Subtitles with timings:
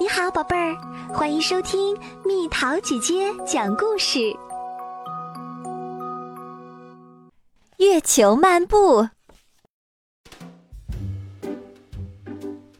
[0.00, 0.74] 你好，宝贝儿，
[1.12, 4.34] 欢迎收听蜜桃姐姐讲故事。
[7.76, 9.08] 月球漫步，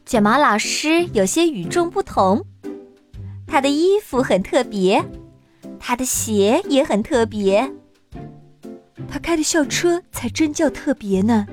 [0.05, 2.43] 卷毛老师有些与众不同。
[3.47, 5.03] 他的衣服很特别，
[5.79, 7.71] 他的鞋也很特别，
[9.07, 11.45] 他开的校车才真叫特别呢，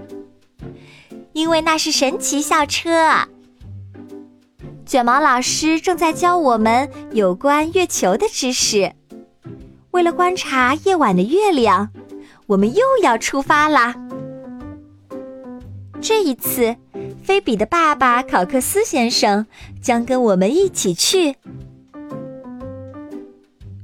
[1.35, 3.29] 因为那是神奇校车。
[4.91, 8.93] 卷毛老师正在教我们有关月球的知识。
[9.93, 11.91] 为了观察夜晚的月亮，
[12.49, 13.95] 我们又要出发啦。
[16.01, 16.75] 这一次，
[17.23, 19.47] 菲比的爸爸考克斯先生
[19.81, 21.37] 将跟我们一起去。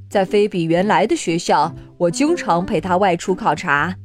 [0.09, 3.95] 在菲比原来的学校，我经常陪他外出考察。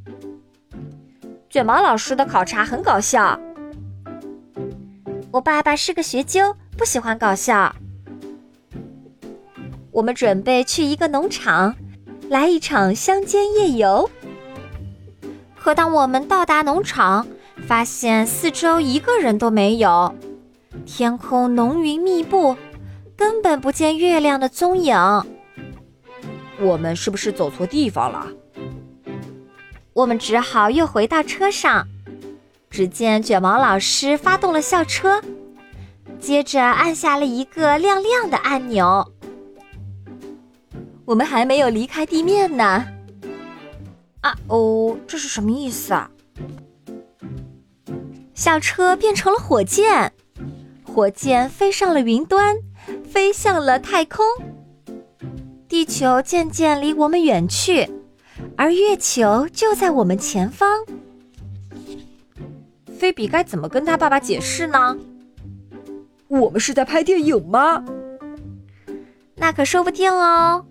[1.51, 3.41] 卷毛老师的考察很搞笑。
[5.33, 6.55] 我爸爸是个学究。
[6.77, 7.75] 不喜欢搞笑。
[9.91, 11.77] 我们准备去一个农场，
[12.29, 14.11] 来一场乡间夜游。
[15.55, 17.27] 可当我们到达农场，
[17.67, 20.15] 发现四周一个人都没有，
[20.87, 22.57] 天空浓云密布，
[23.17, 24.97] 根本不见月亮的踪影。
[26.59, 28.27] 我们是不是走错地方了？
[29.93, 31.87] 我们只好又回到车上。
[32.73, 35.23] 只见卷毛老师发动了校车。
[36.19, 39.13] 接着按下了一个亮亮的按钮。
[41.05, 42.87] 我们还没有离开地面呢。
[44.23, 46.11] 啊哦，这是什么意思啊？
[48.35, 50.11] 校车变成了火箭，
[50.83, 52.57] 火箭飞上了云端，
[53.05, 54.25] 飞向了太空。
[55.69, 57.91] 地球渐渐离我们远去，
[58.57, 60.87] 而月球就在我们前方。
[63.03, 64.97] 菲比该怎么跟他爸爸解释呢？
[66.29, 67.85] 我们是在拍电影吗？
[69.35, 70.65] 那可说不定哦。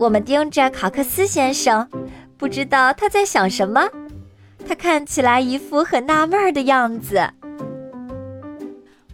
[0.00, 1.88] 我们盯着考克斯先生，
[2.36, 3.88] 不知道他在想什么。
[4.66, 7.22] 他看起来一副很纳闷的样子。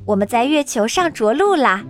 [0.07, 1.85] 我们在月球上着陆啦！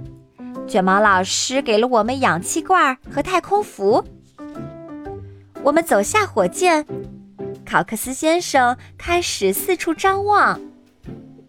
[0.67, 4.05] 卷毛老师给了我们氧气罐和太空服。
[5.63, 6.85] 我们走下火箭，
[7.71, 10.61] 考克斯先生开始四处张望。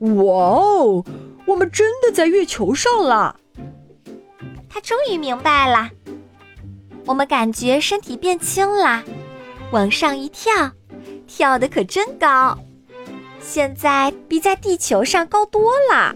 [0.02, 1.04] 哇哦！
[1.48, 3.40] 我们真的在月球上了。
[4.70, 5.90] 他终于明白了。
[7.08, 9.04] 我们感觉身体变轻了，
[9.72, 10.72] 往上一跳，
[11.26, 12.56] 跳的可真高。
[13.40, 16.16] 现在比在地球上高多了。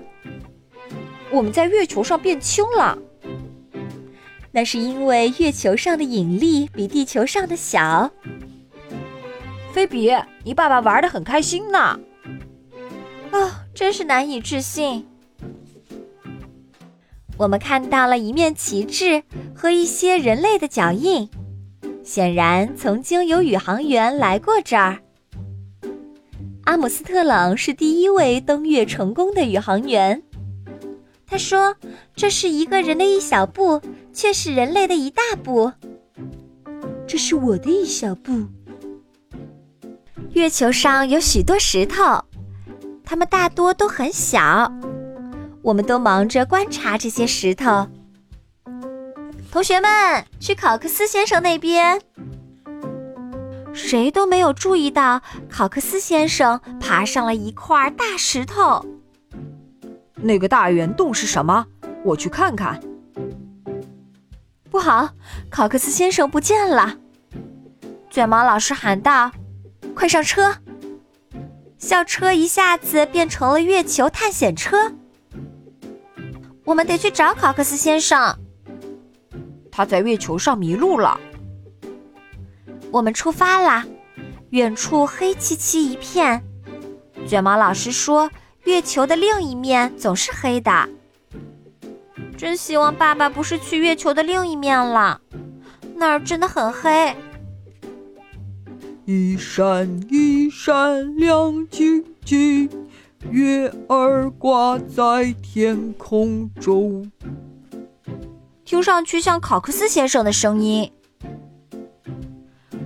[1.31, 2.95] 我们在月球上变轻了，
[4.51, 8.11] 那是因为月球上的引力比地球上的小。
[9.75, 10.09] 菲比，
[10.45, 11.99] 你爸爸玩的很开心呢。
[13.33, 15.05] 哦，真是难以置信。
[17.35, 19.21] 我们看到了一面旗帜
[19.53, 21.29] 和一些人类的脚印，
[22.05, 24.99] 显然曾经有宇航员来过这儿。
[26.63, 30.23] 阿姆斯特朗是第一位登月成功的宇航员。
[31.27, 31.75] 他说
[32.15, 33.81] ：“这是一个人的一小步，
[34.13, 35.73] 却是人类的一大步。
[37.05, 38.45] 这是我的一小步。”
[40.35, 42.21] 月球上有许多石头，
[43.05, 44.69] 它们大多都很小。
[45.61, 47.87] 我们都忙着观察这些石头。
[49.49, 52.01] 同学们，去考克斯先生那边。
[53.73, 58.85] 谁都没有注意到，考克斯先生爬上了一块大石头。
[60.15, 61.65] 那个大圆洞是什么？
[62.03, 62.77] 我去看看。
[64.69, 65.11] 不好，
[65.49, 66.97] 考克斯先生不见了！
[68.09, 69.31] 卷毛老师喊道
[69.95, 70.57] ：“快上车！”
[71.79, 74.93] 校车一下子变成了月球探险车。
[76.63, 78.35] 我们得去找考克斯先生，
[79.71, 81.19] 他在月球上迷路了。
[82.91, 83.85] 我们出发啦，
[84.49, 86.43] 远处黑漆漆一片。
[87.27, 88.31] 卷毛老师说，
[88.63, 90.89] 月球的另一面总是黑的。
[92.35, 95.21] 真希望爸爸不是去月球的另一面了，
[95.95, 97.15] 那儿真的很黑。
[99.05, 102.67] 一闪一闪亮晶晶。
[103.29, 107.11] 月儿挂在天空中，
[108.63, 110.91] 听上去像考克斯先生的声音。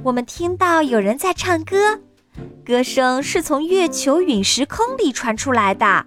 [0.04, 2.00] 我们听到有人在唱歌，
[2.66, 6.06] 歌声是从月球陨石坑里传出来的。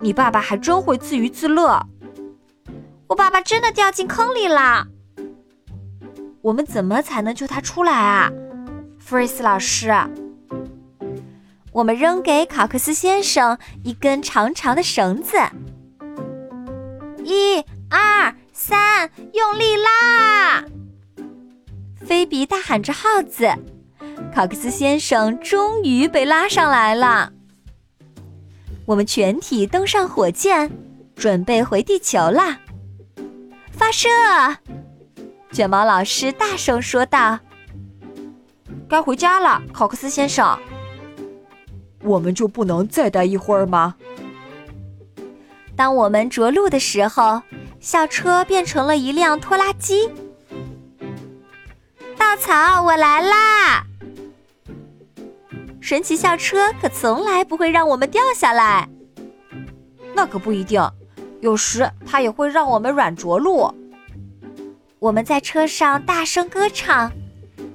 [0.00, 1.86] 你爸爸还真会自娱自乐。
[3.08, 4.86] 我爸爸真的掉进坑里了。
[6.50, 8.28] 我们怎么才能救他出来啊，
[8.98, 9.94] 弗瑞斯老师？
[11.70, 15.36] 我们扔给考克斯先生一根长长的绳子，
[17.22, 20.64] 一、二、三，用力拉！
[22.04, 23.48] 菲比大喊着号子，
[24.34, 27.32] 考克斯先生终于被拉上来了。
[28.86, 30.68] 我们全体登上火箭，
[31.14, 32.58] 准备回地球啦！
[33.70, 34.08] 发射！
[35.52, 37.38] 卷毛老师大声说道
[38.88, 40.56] ：“该回家了，考克斯先生。
[42.02, 43.96] 我们就不能再待一会儿吗？”
[45.76, 47.42] 当我们着陆的时候，
[47.80, 50.08] 校车变成了一辆拖拉机。
[52.16, 53.84] 稻草，我来啦！
[55.80, 58.88] 神奇校车可从来不会让我们掉下来。
[60.14, 60.80] 那可不一定，
[61.40, 63.74] 有时它也会让我们软着陆。
[65.00, 67.10] 我们在车上大声歌唱，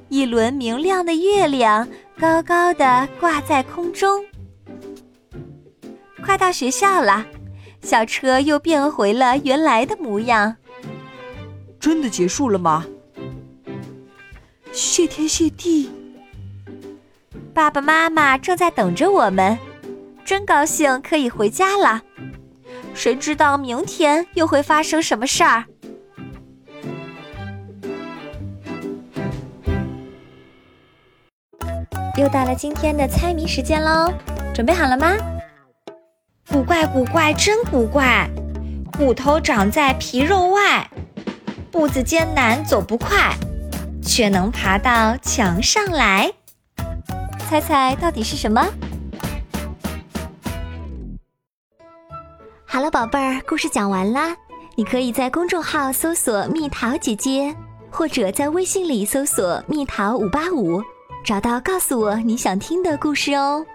[0.09, 1.87] 一轮明亮的月亮
[2.19, 4.23] 高高的挂在空中。
[6.23, 7.25] 快到学校了。
[7.81, 10.55] 小车又变回了原来的模样。
[11.79, 12.83] 真的结束了吗？
[14.71, 15.91] 谢天谢地！
[17.53, 19.57] 爸爸妈妈正在等着我们，
[20.23, 22.01] 真高兴可以回家了。
[22.95, 25.65] 谁知道明天又会发生什么事儿？
[32.17, 34.09] 又到了今天的猜谜时间喽，
[34.53, 35.17] 准备好了吗？
[36.49, 38.29] 古怪古怪真古怪，
[38.97, 40.89] 骨头长在皮肉外，
[41.69, 43.35] 步子艰难走不快，
[44.01, 46.31] 却能爬到墙上来。
[47.49, 48.65] 猜猜到底是什么？
[52.65, 54.33] 好了，宝贝儿，故事讲完啦。
[54.77, 57.53] 你可以在公众号搜索“蜜桃姐姐”，
[57.91, 60.81] 或者在微信里搜索“蜜桃五八五”，
[61.25, 63.65] 找到告诉我你想听的故事哦。